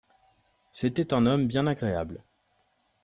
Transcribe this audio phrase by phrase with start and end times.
[0.71, 2.23] C'était un homme bien agréable